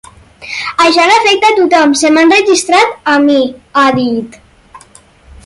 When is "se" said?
2.01-2.11